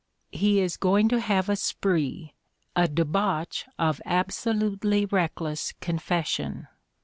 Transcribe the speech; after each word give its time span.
He 0.31 0.59
is 0.59 0.77
going 0.77 1.09
to 1.09 1.19
have 1.19 1.47
a 1.47 1.55
spree, 1.55 2.33
a 2.75 2.87
debauch 2.87 3.67
of 3.77 4.01
absolutely 4.03 5.05
reckless 5.05 5.73
confession. 5.79 6.65